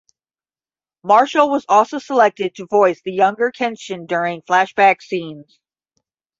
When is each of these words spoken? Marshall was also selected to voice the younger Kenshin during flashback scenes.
Marshall 1.03 1.51
was 1.51 1.63
also 1.69 1.99
selected 1.99 2.55
to 2.55 2.65
voice 2.65 2.99
the 3.05 3.11
younger 3.11 3.51
Kenshin 3.51 4.07
during 4.07 4.41
flashback 4.41 4.99
scenes. 4.99 5.59